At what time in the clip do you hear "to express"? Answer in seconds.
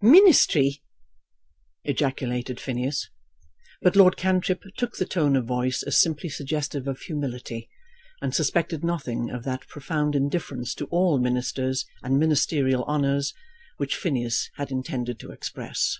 15.18-15.98